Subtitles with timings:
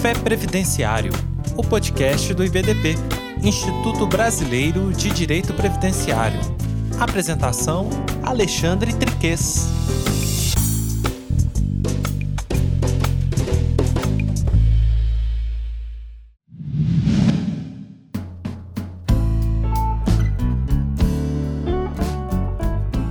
[0.00, 1.12] Café Previdenciário,
[1.58, 2.94] o podcast do IBDP,
[3.42, 6.40] Instituto Brasileiro de Direito Previdenciário.
[6.98, 7.90] Apresentação:
[8.22, 9.68] Alexandre Triques.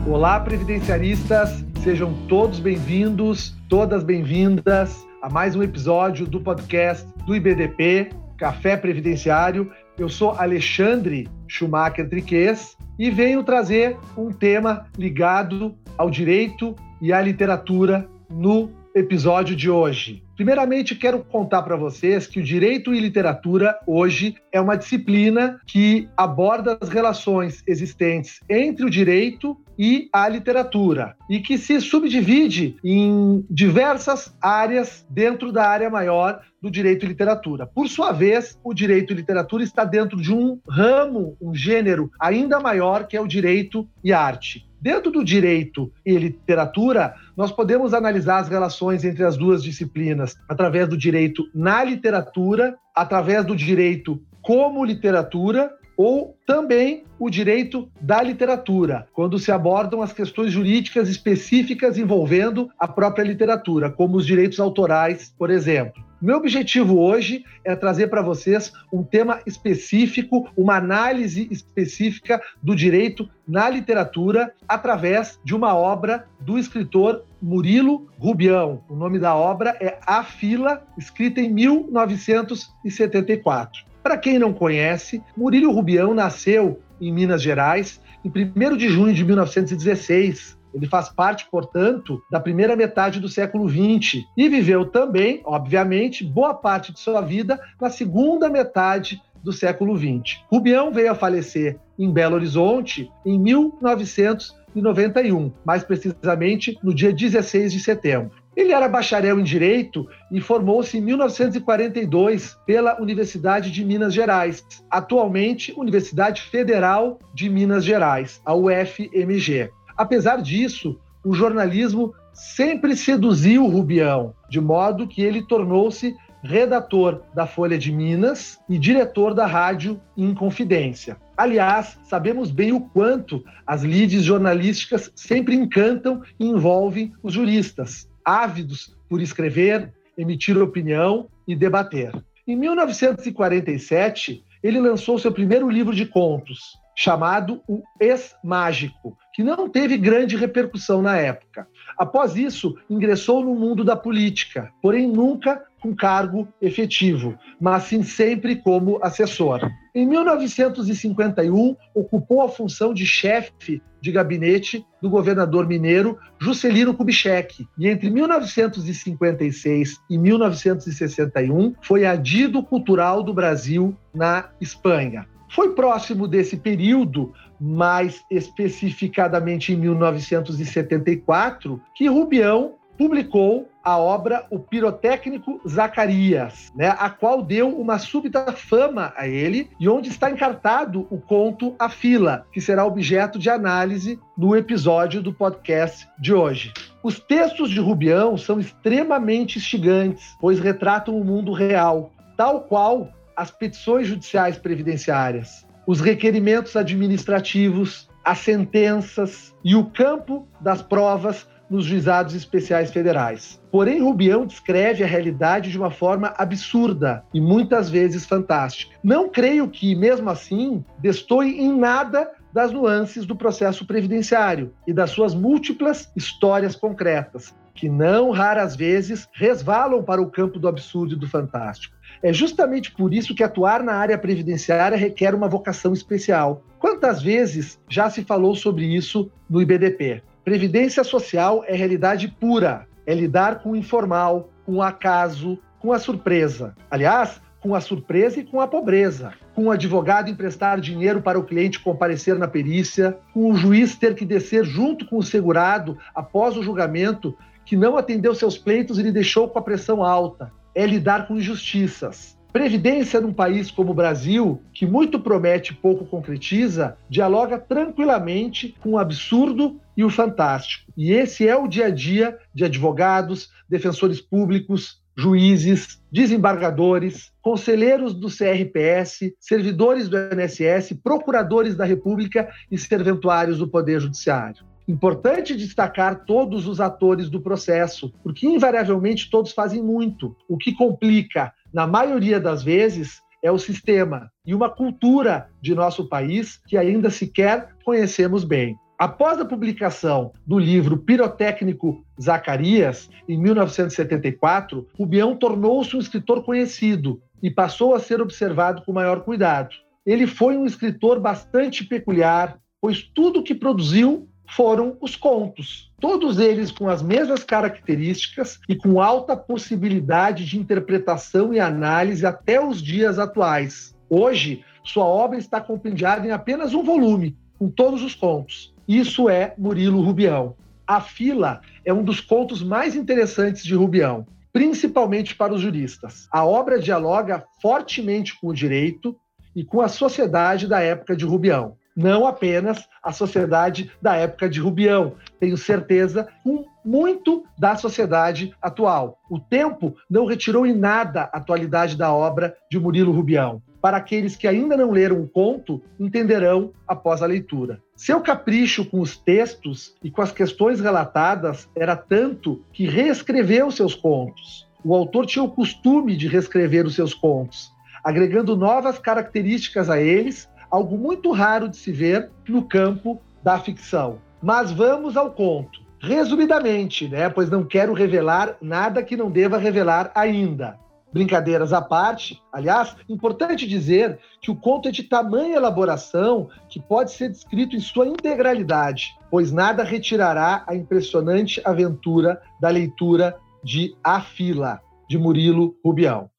[0.08, 8.76] Olá, previdenciaristas, sejam todos bem-vindos, todas bem-vindas mais um episódio do podcast do IBDP, Café
[8.76, 9.72] Previdenciário.
[9.98, 17.22] Eu sou Alexandre Schumacher Triques e venho trazer um tema ligado ao direito e à
[17.22, 20.24] literatura no episódio de hoje.
[20.36, 26.10] Primeiramente, quero contar para vocês que o direito e literatura hoje é uma disciplina que
[26.18, 33.46] aborda as relações existentes entre o direito e a literatura, e que se subdivide em
[33.50, 37.66] diversas áreas dentro da área maior do direito e literatura.
[37.66, 42.60] Por sua vez, o direito e literatura está dentro de um ramo, um gênero ainda
[42.60, 44.68] maior, que é o direito e arte.
[44.82, 50.90] Dentro do direito e literatura, nós podemos analisar as relações entre as duas disciplinas através
[50.90, 59.06] do direito na literatura, através do direito como literatura ou também o direito da literatura,
[59.12, 65.36] quando se abordam as questões jurídicas específicas envolvendo a própria literatura, como os direitos autorais,
[65.38, 66.02] por exemplo.
[66.22, 73.30] Meu objetivo hoje é trazer para vocês um tema específico, uma análise específica do direito
[73.46, 78.86] na literatura através de uma obra do escritor Murilo Rubião.
[78.88, 83.89] O nome da obra é A Fila, escrita em 1974.
[84.02, 89.24] Para quem não conhece, Murilo Rubião nasceu em Minas Gerais em 1 de junho de
[89.24, 90.58] 1916.
[90.74, 96.54] Ele faz parte, portanto, da primeira metade do século XX e viveu também, obviamente, boa
[96.54, 100.44] parte de sua vida na segunda metade do século XX.
[100.52, 107.80] Rubião veio a falecer em Belo Horizonte em 1991, mais precisamente no dia 16 de
[107.80, 108.39] setembro.
[108.60, 115.74] Ele era bacharel em Direito e formou-se em 1942 pela Universidade de Minas Gerais, atualmente
[115.78, 119.72] Universidade Federal de Minas Gerais, a UFMG.
[119.96, 127.78] Apesar disso, o jornalismo sempre seduziu Rubião, de modo que ele tornou-se redator da Folha
[127.78, 131.16] de Minas e diretor da rádio Inconfidência.
[131.38, 138.96] Aliás, sabemos bem o quanto as lides jornalísticas sempre encantam e envolvem os juristas ávidos
[139.10, 142.12] por escrever, emitir opinião e debater.
[142.48, 149.98] Em 1947, ele lançou seu primeiro livro de contos, chamado O Ex-Mágico, que não teve
[149.98, 151.68] grande repercussão na época.
[152.00, 158.56] Após isso, ingressou no mundo da política, porém nunca com cargo efetivo, mas sim sempre
[158.56, 159.70] como assessor.
[159.94, 167.68] Em 1951, ocupou a função de chefe de gabinete do governador mineiro Juscelino Kubitschek.
[167.78, 175.28] E entre 1956 e 1961, foi adido cultural do Brasil na Espanha.
[175.50, 185.62] Foi próximo desse período, mais especificadamente em 1974, que Rubião publicou a obra O Pirotécnico
[185.66, 191.18] Zacarias, né, a qual deu uma súbita fama a ele e onde está encartado o
[191.18, 196.74] conto A Fila, que será objeto de análise no episódio do podcast de hoje.
[197.02, 203.50] Os textos de Rubião são extremamente instigantes, pois retratam o mundo real, tal qual as
[203.50, 212.36] petições judiciais previdenciárias, os requerimentos administrativos, as sentenças e o campo das provas nos juizados
[212.36, 213.60] especiais federais.
[213.72, 218.96] Porém, Rubião descreve a realidade de uma forma absurda e muitas vezes fantástica.
[219.04, 225.10] Não creio que, mesmo assim, destoie em nada das nuances do processo previdenciário e das
[225.10, 231.18] suas múltiplas histórias concretas, que não raras vezes resvalam para o campo do absurdo e
[231.18, 231.98] do fantástico.
[232.22, 236.62] É justamente por isso que atuar na área previdenciária requer uma vocação especial.
[236.78, 240.22] Quantas vezes já se falou sobre isso no IBDP?
[240.44, 246.00] Previdência social é realidade pura, é lidar com o informal, com o acaso, com a
[246.00, 246.76] surpresa.
[246.92, 251.44] Aliás, com a surpresa e com a pobreza, com o advogado emprestar dinheiro para o
[251.44, 256.56] cliente comparecer na perícia, com o juiz ter que descer junto com o segurado após
[256.58, 260.52] o julgamento que não atendeu seus pleitos e lhe deixou com a pressão alta.
[260.74, 262.38] É lidar com injustiças.
[262.52, 268.92] Previdência num país como o Brasil, que muito promete e pouco concretiza, dialoga tranquilamente com
[268.92, 270.92] o absurdo e o fantástico.
[270.98, 278.30] E esse é o dia a dia de advogados, defensores públicos, juízes, desembargadores, conselheiros do
[278.30, 284.69] CRPS, servidores do INSS, procuradores da República e serventuários do Poder Judiciário.
[284.90, 290.36] Importante destacar todos os atores do processo, porque invariavelmente todos fazem muito.
[290.48, 296.10] O que complica, na maioria das vezes, é o sistema e uma cultura de nosso
[296.10, 298.76] país que ainda sequer conhecemos bem.
[298.98, 307.52] Após a publicação do livro Pirotécnico Zacarias, em 1974, Rubião tornou-se um escritor conhecido e
[307.52, 309.70] passou a ser observado com maior cuidado.
[310.04, 316.72] Ele foi um escritor bastante peculiar, pois tudo que produziu foram os contos, todos eles
[316.72, 323.20] com as mesmas características e com alta possibilidade de interpretação e análise até os dias
[323.20, 323.96] atuais.
[324.10, 328.74] Hoje, sua obra está compendiada em apenas um volume, com todos os contos.
[328.88, 330.56] Isso é Murilo Rubião.
[330.88, 336.28] A Fila é um dos contos mais interessantes de Rubião, principalmente para os juristas.
[336.32, 339.16] A obra dialoga fortemente com o direito
[339.56, 344.60] e com a sociedade da época de Rubião não apenas a sociedade da época de
[344.60, 349.20] Rubião, tenho certeza, com muito da sociedade atual.
[349.30, 353.62] O tempo não retirou em nada a atualidade da obra de Murilo Rubião.
[353.82, 357.82] Para aqueles que ainda não leram o conto, entenderão após a leitura.
[357.96, 363.94] Seu capricho com os textos e com as questões relatadas era tanto que reescreveu seus
[363.94, 364.68] contos.
[364.84, 367.72] O autor tinha o costume de reescrever os seus contos,
[368.04, 374.20] agregando novas características a eles algo muito raro de se ver no campo da ficção.
[374.42, 375.82] Mas vamos ao conto.
[376.02, 380.78] Resumidamente, né, pois não quero revelar nada que não deva revelar ainda.
[381.12, 387.12] Brincadeiras à parte, aliás, importante dizer que o conto é de tamanha elaboração que pode
[387.12, 394.22] ser descrito em sua integralidade, pois nada retirará a impressionante aventura da leitura de A
[394.22, 394.80] Fila,
[395.10, 396.30] de Murilo Rubião.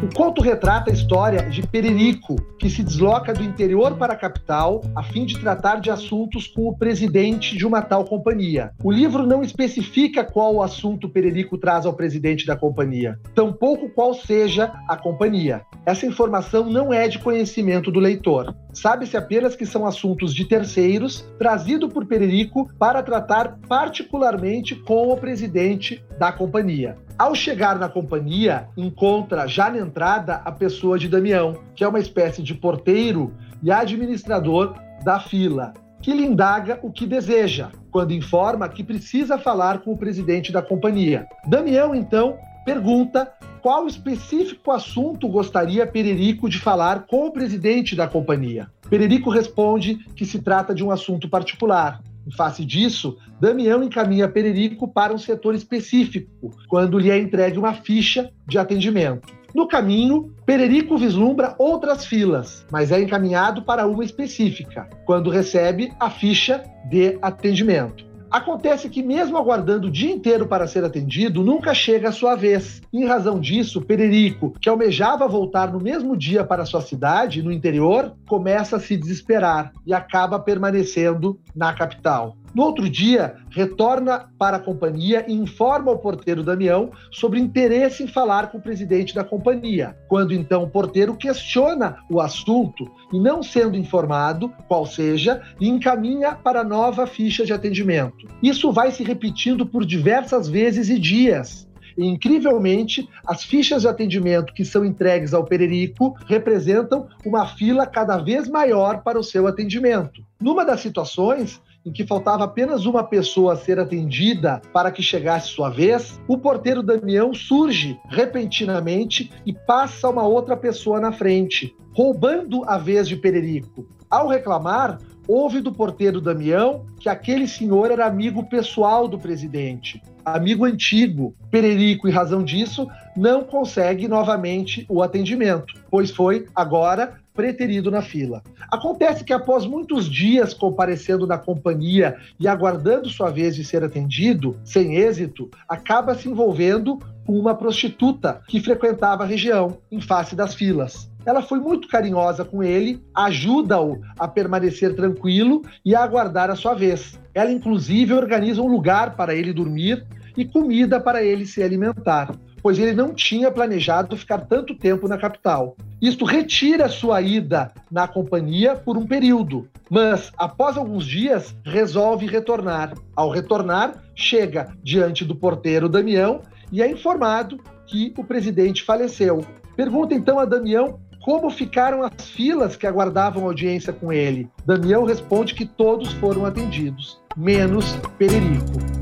[0.00, 4.80] O conto retrata a história de Pererico, que se desloca do interior para a capital
[4.94, 8.70] a fim de tratar de assuntos com o presidente de uma tal companhia.
[8.84, 14.72] O livro não especifica qual assunto Pererico traz ao presidente da companhia, tampouco qual seja
[14.86, 15.62] a companhia.
[15.84, 18.54] Essa informação não é de conhecimento do leitor.
[18.72, 25.16] Sabe-se apenas que são assuntos de terceiros trazidos por Pererico para tratar particularmente com o
[25.16, 26.96] presidente da companhia.
[27.18, 31.98] Ao chegar na companhia, encontra já na entrada a pessoa de Damião, que é uma
[31.98, 38.68] espécie de porteiro e administrador da fila, que lhe indaga o que deseja, quando informa
[38.68, 41.26] que precisa falar com o presidente da companhia.
[41.48, 48.68] Damião, então, pergunta qual específico assunto gostaria Pererico de falar com o presidente da companhia.
[48.88, 54.86] Pererico responde que se trata de um assunto particular, em face disso, Damião encaminha Pererico
[54.86, 59.26] para um setor específico, quando lhe é entregue uma ficha de atendimento.
[59.54, 66.10] No caminho, Pererico vislumbra outras filas, mas é encaminhado para uma específica, quando recebe a
[66.10, 68.07] ficha de atendimento.
[68.30, 72.82] Acontece que, mesmo aguardando o dia inteiro para ser atendido, nunca chega a sua vez.
[72.92, 78.14] Em razão disso, Pererico, que almejava voltar no mesmo dia para sua cidade, no interior,
[78.28, 82.36] começa a se desesperar e acaba permanecendo na capital.
[82.54, 88.06] No outro dia, retorna para a companhia e informa ao porteiro Damião sobre interesse em
[88.06, 89.96] falar com o presidente da companhia.
[90.08, 96.64] Quando então o porteiro questiona o assunto e, não sendo informado, qual seja, encaminha para
[96.64, 98.26] nova ficha de atendimento.
[98.42, 101.68] Isso vai se repetindo por diversas vezes e dias.
[101.96, 108.18] E, incrivelmente, as fichas de atendimento que são entregues ao Pererico representam uma fila cada
[108.18, 110.22] vez maior para o seu atendimento.
[110.40, 115.48] Numa das situações, em que faltava apenas uma pessoa a ser atendida para que chegasse
[115.48, 122.62] sua vez, o porteiro Damião surge repentinamente e passa uma outra pessoa na frente, roubando
[122.66, 123.86] a vez de Pererico.
[124.10, 130.02] Ao reclamar, houve do porteiro Damião que aquele senhor era amigo pessoal do presidente,
[130.34, 131.34] amigo antigo.
[131.50, 138.42] Pererico, em razão disso, não consegue novamente o atendimento, pois foi agora preterido na fila.
[138.68, 144.56] Acontece que após muitos dias comparecendo na companhia e aguardando sua vez de ser atendido,
[144.64, 150.52] sem êxito, acaba se envolvendo com uma prostituta que frequentava a região, em face das
[150.52, 151.08] filas.
[151.24, 156.74] Ela foi muito carinhosa com ele, ajuda-o a permanecer tranquilo e a aguardar a sua
[156.74, 157.20] vez.
[157.34, 160.04] Ela, inclusive, organiza um lugar para ele dormir
[160.38, 165.18] e comida para ele se alimentar pois ele não tinha planejado ficar tanto tempo na
[165.18, 165.76] capital.
[166.00, 172.94] Isto retira sua ida na companhia por um período, mas após alguns dias resolve retornar.
[173.16, 179.44] Ao retornar, chega diante do porteiro Damião e é informado que o presidente faleceu.
[179.76, 184.48] Pergunta então a Damião como ficaram as filas que aguardavam audiência com ele.
[184.64, 188.97] Damião responde que todos foram atendidos, menos Pererico.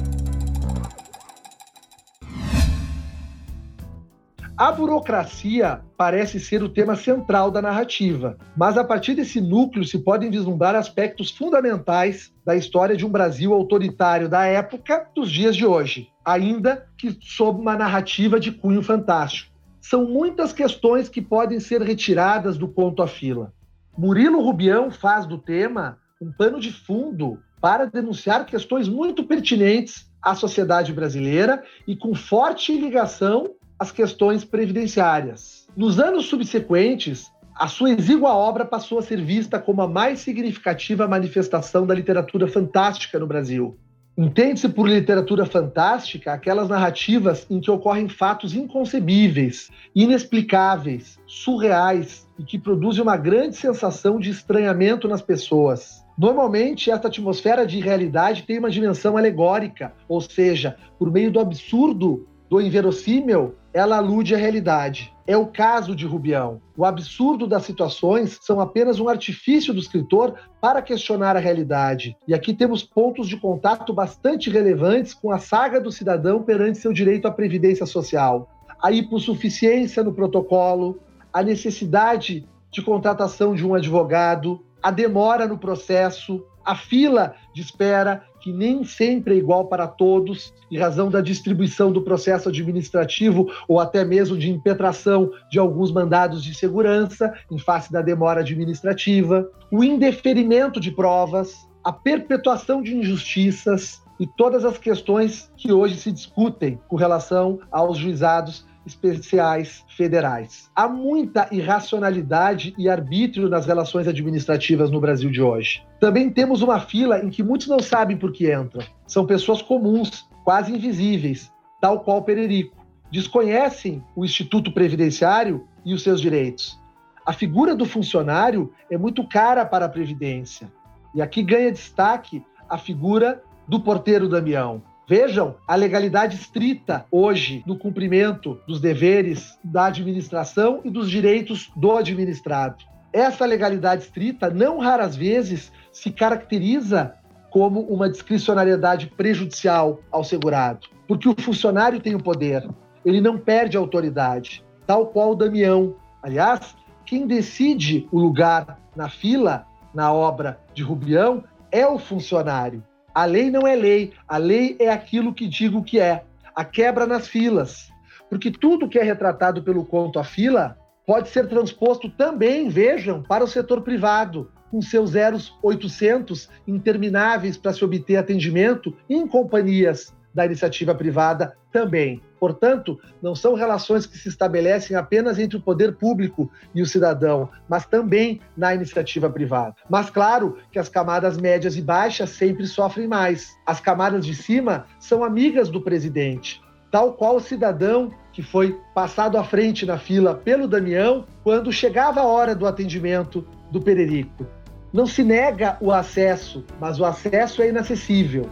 [4.59, 9.99] A burocracia parece ser o tema central da narrativa, mas a partir desse núcleo se
[9.99, 15.67] podem vislumbrar aspectos fundamentais da história de um Brasil autoritário da época dos dias de
[15.67, 19.53] hoje, ainda que sob uma narrativa de cunho fantástico.
[19.79, 23.53] São muitas questões que podem ser retiradas do conto à fila.
[23.97, 30.35] Murilo Rubião faz do tema um pano de fundo para denunciar questões muito pertinentes à
[30.35, 35.67] sociedade brasileira e com forte ligação as questões previdenciárias.
[35.77, 41.09] Nos anos subsequentes, a sua exígua obra passou a ser vista como a mais significativa
[41.09, 43.79] manifestação da literatura fantástica no Brasil.
[44.19, 52.59] Entende-se por literatura fantástica aquelas narrativas em que ocorrem fatos inconcebíveis, inexplicáveis, surreais e que
[52.59, 56.03] produzem uma grande sensação de estranhamento nas pessoas.
[56.17, 62.27] Normalmente, esta atmosfera de realidade tem uma dimensão alegórica, ou seja, por meio do absurdo,
[62.49, 65.13] do inverossímil, ela alude à realidade.
[65.27, 66.63] É o caso de Rubião.
[66.75, 72.17] O absurdo das situações são apenas um artifício do escritor para questionar a realidade.
[72.27, 76.91] E aqui temos pontos de contato bastante relevantes com a saga do cidadão perante seu
[76.91, 78.49] direito à previdência social.
[78.83, 80.99] A hipossuficiência no protocolo,
[81.31, 88.25] a necessidade de contratação de um advogado, a demora no processo, a fila de espera,
[88.41, 93.79] que nem sempre é igual para todos, em razão da distribuição do processo administrativo ou
[93.79, 99.85] até mesmo de impetração de alguns mandados de segurança, em face da demora administrativa, o
[99.85, 101.55] indeferimento de provas,
[101.85, 107.99] a perpetuação de injustiças e todas as questões que hoje se discutem com relação aos
[107.99, 110.71] juizados especiais federais.
[110.75, 115.85] Há muita irracionalidade e arbítrio nas relações administrativas no Brasil de hoje.
[115.99, 118.87] Também temos uma fila em que muitos não sabem por que entram.
[119.07, 122.77] São pessoas comuns, quase invisíveis, tal qual Pererico.
[123.11, 126.79] Desconhecem o Instituto Previdenciário e os seus direitos.
[127.25, 130.73] A figura do funcionário é muito cara para a Previdência.
[131.15, 137.79] E aqui ganha destaque a figura do porteiro Damião, Vejam a legalidade estrita hoje no
[137.79, 142.85] cumprimento dos deveres da administração e dos direitos do administrado.
[143.13, 147.15] Essa legalidade estrita, não raras vezes, se caracteriza
[147.51, 152.69] como uma discricionariedade prejudicial ao segurado, porque o funcionário tem o poder,
[153.05, 155.95] ele não perde autoridade, tal qual o Damião.
[156.21, 162.83] Aliás, quem decide o lugar na fila, na obra de Rubião, é o funcionário.
[163.17, 166.23] A lei não é lei, a lei é aquilo que digo que é,
[166.55, 167.91] a quebra nas filas.
[168.29, 173.43] Porque tudo que é retratado pelo conto à fila pode ser transposto também, vejam, para
[173.43, 180.45] o setor privado, com seus zeros 800 intermináveis para se obter atendimento em companhias da
[180.45, 182.21] iniciativa privada também.
[182.39, 187.49] Portanto, não são relações que se estabelecem apenas entre o poder público e o cidadão,
[187.69, 189.75] mas também na iniciativa privada.
[189.89, 193.55] Mas claro que as camadas médias e baixas sempre sofrem mais.
[193.67, 199.39] As camadas de cima são amigas do presidente, tal qual o cidadão que foi passado
[199.39, 204.47] à frente na fila pelo Damião quando chegava a hora do atendimento do Pererico.
[204.93, 208.49] Não se nega o acesso, mas o acesso é inacessível.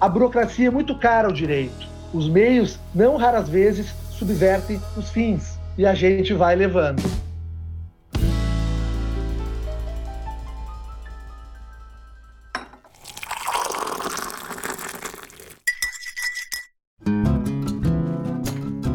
[0.00, 1.97] A burocracia é muito cara ao direito.
[2.12, 5.58] Os meios, não raras vezes, subvertem os fins.
[5.76, 7.02] E a gente vai levando.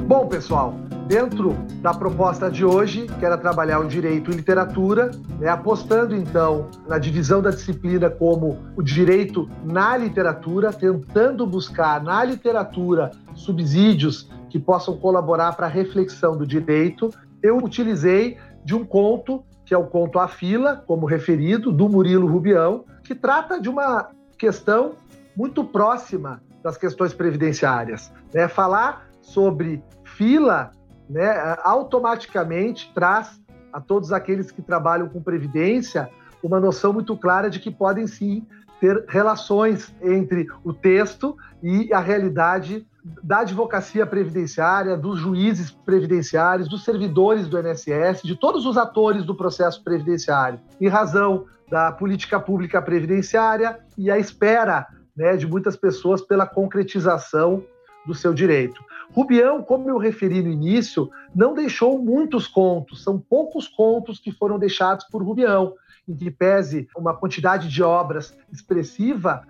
[0.05, 0.75] Bom, pessoal,
[1.07, 6.69] Dentro da proposta de hoje, que era trabalhar o direito e literatura, né, apostando então
[6.87, 14.57] na divisão da disciplina como o direito na literatura, tentando buscar na literatura subsídios que
[14.57, 17.09] possam colaborar para a reflexão do direito,
[17.41, 22.27] eu utilizei de um conto, que é o conto A Fila, como referido, do Murilo
[22.27, 24.93] Rubião, que trata de uma questão
[25.35, 28.09] muito próxima das questões previdenciárias.
[28.33, 28.47] Né?
[28.47, 30.71] Falar sobre fila
[31.09, 33.41] né, automaticamente traz
[33.71, 36.09] a todos aqueles que trabalham com previdência
[36.43, 38.45] uma noção muito clara de que podem sim
[38.79, 42.85] ter relações entre o texto e a realidade
[43.23, 49.35] da advocacia previdenciária, dos juízes previdenciários, dos servidores do INSS, de todos os atores do
[49.35, 56.21] processo previdenciário, em razão da política pública previdenciária e a espera né, de muitas pessoas
[56.21, 57.63] pela concretização
[58.05, 58.83] do seu direito.
[59.11, 64.57] Rubião, como eu referi no início, não deixou muitos contos, são poucos contos que foram
[64.57, 65.73] deixados por Rubião,
[66.07, 69.43] em que pese uma quantidade de obras expressiva,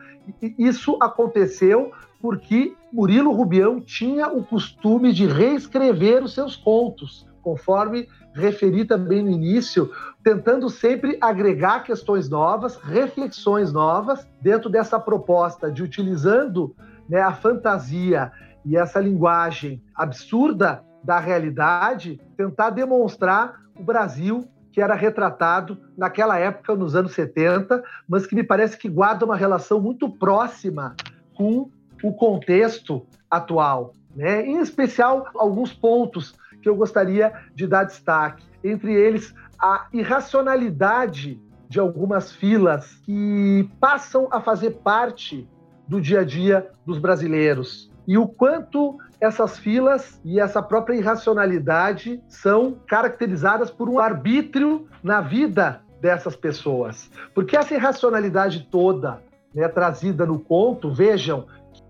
[0.58, 1.92] isso aconteceu
[2.22, 9.30] porque Murilo Rubião tinha o costume de reescrever os seus contos, conforme referi também no
[9.30, 9.92] início,
[10.24, 16.74] tentando sempre agregar questões novas, reflexões novas dentro dessa proposta de utilizando
[17.10, 18.32] né, a fantasia
[18.66, 26.76] e essa linguagem absurda da realidade, tentar demonstrar o Brasil que era retratado naquela época,
[26.76, 30.96] nos anos 70, mas que me parece que guarda uma relação muito próxima
[31.36, 31.70] com
[32.04, 33.94] o contexto atual.
[34.16, 34.44] Né?
[34.44, 38.44] Em especial, alguns pontos que eu gostaria de dar destaque.
[38.64, 45.48] Entre eles, a irracionalidade de algumas filas que passam a fazer parte
[45.88, 52.22] do dia a dia dos brasileiros e o quanto essas filas e essa própria irracionalidade
[52.28, 57.10] são caracterizadas por um arbítrio na vida dessas pessoas.
[57.34, 59.22] Porque essa irracionalidade toda
[59.56, 61.48] né, trazida no conto, vejam,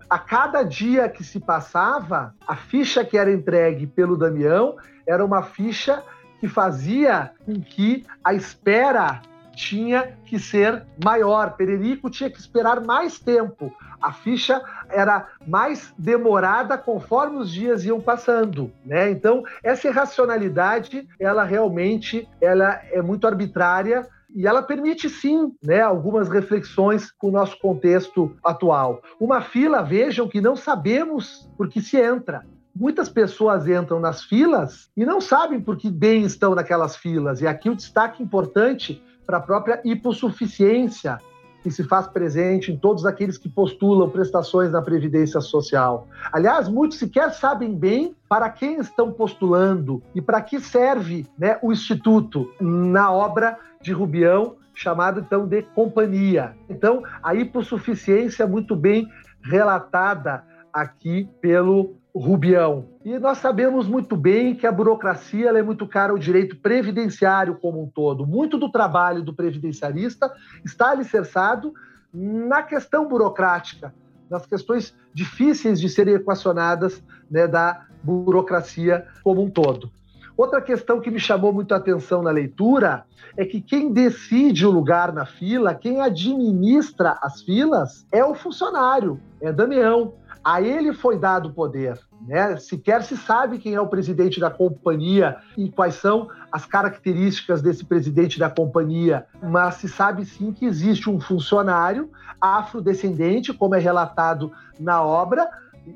[0.08, 5.42] a cada dia que se passava, a ficha que era entregue pelo Damião era uma
[5.42, 6.02] ficha
[6.38, 9.22] que fazia com que a espera
[9.54, 11.56] tinha que ser maior.
[11.56, 13.72] Pererico tinha que esperar mais tempo.
[14.00, 19.10] A ficha era mais demorada conforme os dias iam passando, né?
[19.10, 26.28] Então, essa irracionalidade, ela realmente ela é muito arbitrária e ela permite sim, né, algumas
[26.28, 29.00] reflexões com o nosso contexto atual.
[29.20, 32.44] Uma fila, vejam que não sabemos por que se entra.
[32.74, 37.40] Muitas pessoas entram nas filas e não sabem por que bem estão naquelas filas.
[37.40, 41.18] E aqui o destaque importante para a própria hipossuficiência
[41.64, 46.06] que se faz presente em todos aqueles que postulam prestações na Previdência Social.
[46.30, 51.72] Aliás, muitos sequer sabem bem para quem estão postulando e para que serve né, o
[51.72, 56.54] Instituto na obra de Rubião, chamado então de companhia.
[56.68, 59.08] Então, a hipossuficiência muito bem
[59.42, 62.86] relatada aqui pelo Rubião.
[63.04, 67.82] E nós sabemos muito bem que a burocracia é muito cara ao direito previdenciário como
[67.82, 68.24] um todo.
[68.24, 70.32] Muito do trabalho do previdenciarista
[70.64, 71.74] está alicerçado
[72.12, 73.92] na questão burocrática,
[74.30, 79.90] nas questões difíceis de serem equacionadas né, da burocracia como um todo.
[80.36, 83.04] Outra questão que me chamou muito a atenção na leitura
[83.36, 89.20] é que quem decide o lugar na fila, quem administra as filas, é o funcionário,
[89.40, 90.14] é Damião.
[90.44, 91.98] A ele foi dado poder.
[92.26, 92.56] Né?
[92.56, 97.84] Sequer se sabe quem é o presidente da companhia e quais são as características desse
[97.84, 104.52] presidente da companhia, mas se sabe sim que existe um funcionário afrodescendente, como é relatado
[104.78, 105.48] na obra,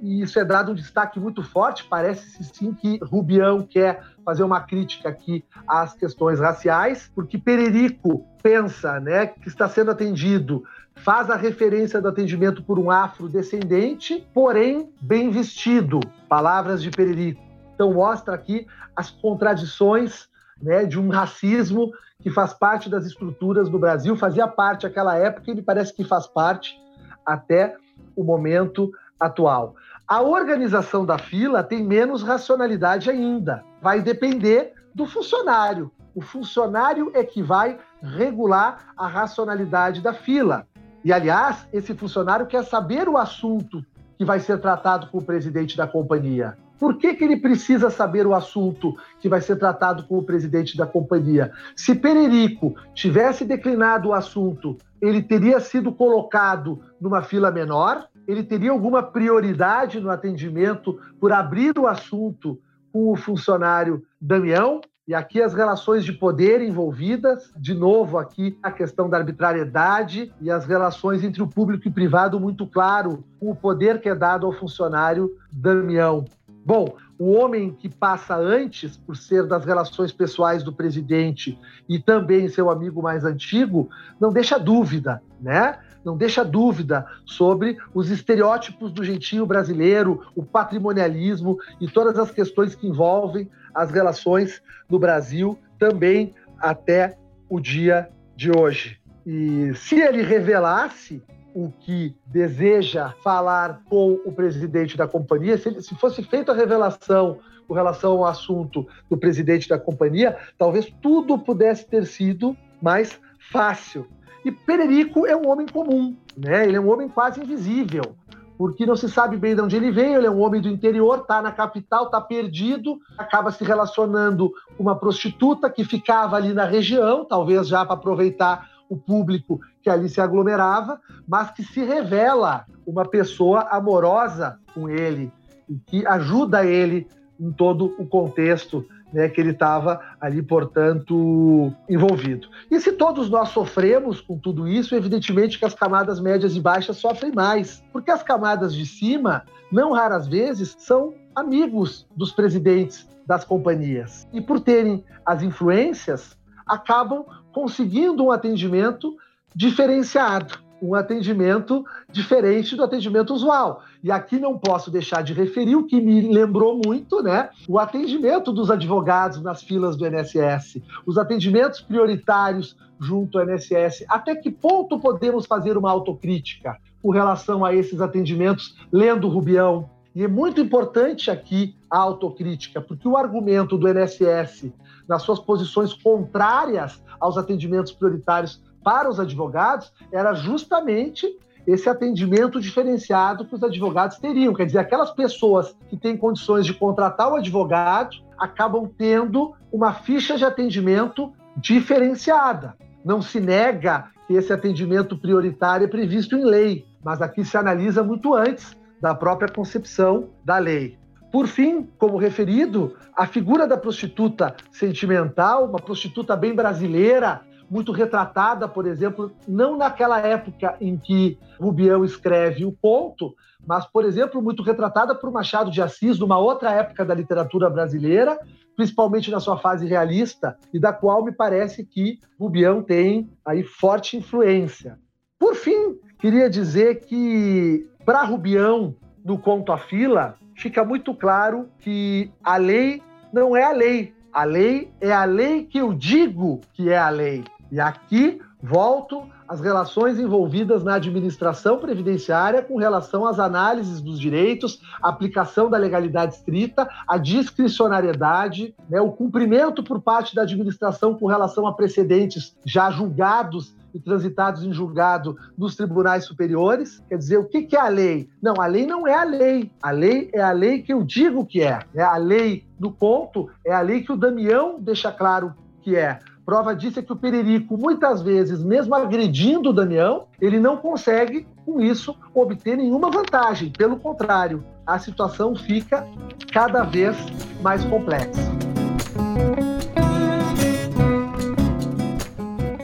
[0.03, 1.85] e isso é dado um destaque muito forte.
[1.85, 9.01] Parece sim que Rubião quer fazer uma crítica aqui às questões raciais, porque Pererico pensa
[9.01, 10.63] né, que está sendo atendido,
[11.03, 16.01] faz a referência do atendimento por um afrodescendente, porém bem vestido.
[16.29, 17.41] Palavras de Pererico.
[17.75, 20.29] Então mostra aqui as contradições
[20.61, 25.51] né, de um racismo que faz parte das estruturas do Brasil, fazia parte naquela época
[25.51, 26.77] e me parece que faz parte
[27.25, 27.77] até
[28.17, 29.77] o momento atual.
[30.07, 33.63] A organização da fila tem menos racionalidade ainda.
[33.81, 35.93] Vai depender do funcionário.
[36.15, 40.67] O funcionário é que vai regular a racionalidade da fila.
[41.05, 43.85] E, aliás, esse funcionário quer saber o assunto
[44.17, 46.57] que vai ser tratado com o presidente da companhia.
[46.79, 50.77] Por que, que ele precisa saber o assunto que vai ser tratado com o presidente
[50.77, 51.51] da companhia?
[51.75, 58.71] Se Pererico tivesse declinado o assunto, ele teria sido colocado numa fila menor, ele teria
[58.71, 62.61] alguma prioridade no atendimento por abrir o assunto
[62.93, 64.81] com o funcionário Damião?
[65.09, 70.51] E aqui as relações de poder envolvidas, de novo aqui a questão da arbitrariedade e
[70.51, 74.45] as relações entre o público e privado muito claro, com o poder que é dado
[74.45, 76.27] ao funcionário Damião.
[76.63, 82.47] Bom, o homem que passa antes, por ser das relações pessoais do presidente e também
[82.51, 83.89] seu amigo mais antigo,
[84.21, 85.79] não deixa dúvida, né?
[86.05, 92.75] não deixa dúvida sobre os estereótipos do jeitinho brasileiro, o patrimonialismo e todas as questões
[92.75, 97.17] que envolvem as relações no Brasil também até
[97.49, 98.99] o dia de hoje.
[99.27, 101.23] E se ele revelasse
[101.55, 105.59] o que deseja falar com o presidente da companhia.
[105.59, 110.87] Se, se fosse feita a revelação com relação ao assunto do presidente da companhia, talvez
[111.03, 113.19] tudo pudesse ter sido mais
[113.51, 114.07] fácil.
[114.45, 116.65] E Pererico é um homem comum, né?
[116.65, 118.15] Ele é um homem quase invisível,
[118.59, 121.21] porque não se sabe bem de onde ele veio, ele é um homem do interior,
[121.21, 126.65] está na capital, está perdido, acaba se relacionando com uma prostituta que ficava ali na
[126.65, 132.65] região, talvez já para aproveitar o público que ali se aglomerava, mas que se revela
[132.85, 135.31] uma pessoa amorosa com ele
[135.69, 137.07] e que ajuda ele
[137.39, 142.49] em todo o contexto né, que ele estava ali, portanto, envolvido.
[142.71, 146.97] E se todos nós sofremos com tudo isso, evidentemente que as camadas médias e baixas
[146.97, 153.45] sofrem mais, porque as camadas de cima, não raras vezes, são amigos dos presidentes das
[153.45, 154.27] companhias.
[154.33, 159.17] E por terem as influências, acabam conseguindo um atendimento
[159.55, 163.83] diferenciado um atendimento diferente do atendimento usual.
[164.03, 167.51] E aqui não posso deixar de referir o que me lembrou muito, né?
[167.69, 174.05] O atendimento dos advogados nas filas do INSS, os atendimentos prioritários junto ao INSS.
[174.09, 179.91] Até que ponto podemos fazer uma autocrítica com relação a esses atendimentos, lendo Rubião?
[180.15, 184.73] E é muito importante aqui a autocrítica, porque o argumento do INSS,
[185.09, 191.27] nas suas posições contrárias aos atendimentos prioritários para os advogados era justamente
[191.67, 194.55] esse atendimento diferenciado que os advogados teriam.
[194.55, 200.39] Quer dizer, aquelas pessoas que têm condições de contratar o advogado acabam tendo uma ficha
[200.39, 202.77] de atendimento diferenciada.
[203.05, 208.03] Não se nega que esse atendimento prioritário é previsto em lei, mas aqui se analisa
[208.03, 210.97] muito antes da própria concepção da lei.
[211.31, 218.67] Por fim, como referido, a figura da prostituta sentimental, uma prostituta bem brasileira, muito retratada,
[218.67, 223.35] por exemplo, não naquela época em que Rubião escreve o conto,
[223.67, 228.39] mas, por exemplo, muito retratada por Machado de Assis, numa outra época da literatura brasileira,
[228.77, 234.17] principalmente na sua fase realista, e da qual me parece que Rubião tem aí forte
[234.17, 234.99] influência.
[235.39, 242.31] Por fim, queria dizer que, para Rubião, no conto A Fila, fica muito claro que
[242.43, 243.03] a lei
[243.33, 244.15] não é a lei.
[244.33, 247.45] A lei é a lei que eu digo que é a lei.
[247.71, 254.81] E aqui volto às relações envolvidas na administração previdenciária com relação às análises dos direitos,
[255.03, 261.67] aplicação da legalidade estrita, a discricionariedade, né, o cumprimento por parte da administração com relação
[261.67, 267.03] a precedentes já julgados e transitados em julgado nos tribunais superiores.
[267.09, 268.29] Quer dizer, o que, é a lei?
[268.43, 269.71] Não, a lei não é a lei.
[269.83, 271.81] A lei é a lei que eu digo que é.
[271.95, 272.03] Né?
[272.03, 276.19] A lei do ponto é a lei que o Damião deixa claro que é.
[276.49, 281.47] Prova disso é que o Pererico, muitas vezes, mesmo agredindo o Damião, ele não consegue,
[281.67, 283.71] com isso, obter nenhuma vantagem.
[283.71, 286.09] Pelo contrário, a situação fica
[286.51, 287.15] cada vez
[287.61, 288.41] mais complexa.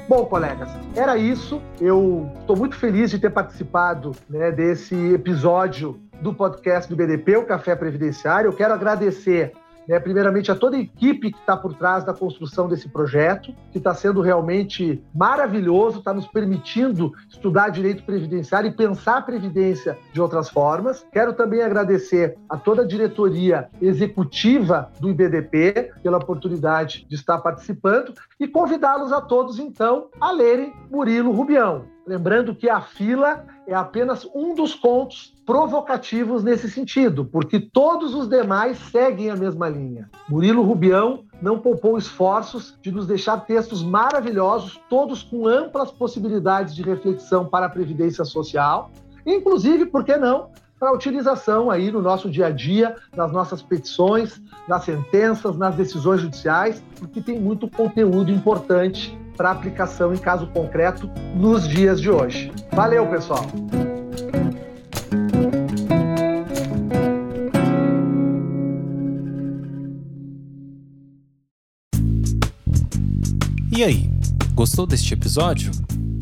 [0.07, 1.59] Bom, colegas, era isso.
[1.81, 7.47] Eu estou muito feliz de ter participado né, desse episódio do podcast do BDP, o
[7.47, 8.49] Café Previdenciário.
[8.49, 9.55] Eu quero agradecer
[9.89, 13.79] né, primeiramente a toda a equipe que está por trás da construção desse projeto, que
[13.79, 20.21] está sendo realmente maravilhoso, está nos permitindo estudar direito previdenciário e pensar a previdência de
[20.21, 21.07] outras formas.
[21.13, 28.15] Quero também agradecer a toda a diretoria executiva do IBDP pela oportunidade de estar participando
[28.39, 31.94] e convidá-los a todos, então, a lerem Murilo Rubião.
[32.07, 38.29] Lembrando que a fila é apenas um dos contos provocativos nesse sentido, porque todos os
[38.29, 40.11] demais seguem a mesma linha.
[40.29, 46.83] Murilo Rubião não poupou esforços de nos deixar textos maravilhosos, todos com amplas possibilidades de
[46.83, 48.91] reflexão para a previdência social,
[49.27, 50.51] inclusive, por que não,
[50.85, 56.21] para utilização aí no nosso dia a dia, nas nossas petições, nas sentenças, nas decisões
[56.21, 62.53] judiciais, porque tem muito conteúdo importante para aplicação em caso concreto nos dias de hoje.
[62.71, 63.47] Valeu, pessoal!
[73.75, 74.11] E aí,
[74.55, 75.73] gostou deste episódio?